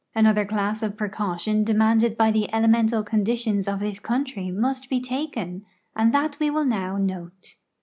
[0.15, 5.63] Another class of ])recaution demanded b\" the elemental conditions of this country must be taken,
[5.95, 7.53] and that we will now note.